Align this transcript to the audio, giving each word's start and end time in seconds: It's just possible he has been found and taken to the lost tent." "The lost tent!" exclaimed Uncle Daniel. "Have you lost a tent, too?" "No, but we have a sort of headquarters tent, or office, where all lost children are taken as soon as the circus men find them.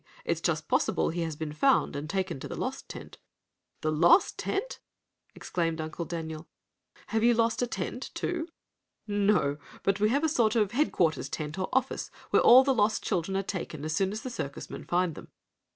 It's 0.25 0.41
just 0.41 0.67
possible 0.67 1.09
he 1.11 1.21
has 1.21 1.35
been 1.35 1.53
found 1.53 1.95
and 1.95 2.09
taken 2.09 2.39
to 2.39 2.47
the 2.47 2.55
lost 2.55 2.89
tent." 2.89 3.19
"The 3.81 3.91
lost 3.91 4.39
tent!" 4.39 4.79
exclaimed 5.35 5.79
Uncle 5.79 6.05
Daniel. 6.05 6.47
"Have 7.09 7.23
you 7.23 7.35
lost 7.35 7.61
a 7.61 7.67
tent, 7.67 8.09
too?" 8.15 8.47
"No, 9.05 9.59
but 9.83 9.99
we 9.99 10.09
have 10.09 10.23
a 10.23 10.27
sort 10.27 10.55
of 10.55 10.71
headquarters 10.71 11.29
tent, 11.29 11.59
or 11.59 11.69
office, 11.71 12.09
where 12.31 12.41
all 12.41 12.63
lost 12.63 13.03
children 13.03 13.37
are 13.37 13.43
taken 13.43 13.85
as 13.85 13.95
soon 13.95 14.11
as 14.11 14.21
the 14.21 14.31
circus 14.31 14.71
men 14.71 14.85
find 14.85 15.13
them. 15.13 15.27